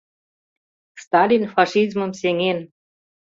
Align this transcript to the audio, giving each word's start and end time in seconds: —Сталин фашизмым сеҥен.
—Сталин 1.03 1.43
фашизмым 1.53 2.11
сеҥен. 2.19 2.59